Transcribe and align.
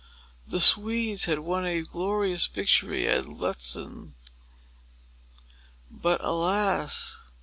The 0.47 0.59
Swedes 0.59 1.25
had 1.25 1.37
won 1.37 1.63
a 1.63 1.83
glorious 1.83 2.47
victory 2.47 3.07
at 3.07 3.27
Lutzen. 3.27 4.15
But 5.91 6.19
alas! 6.23 7.19